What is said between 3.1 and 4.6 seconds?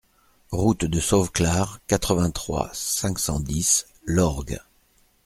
cent dix Lorgues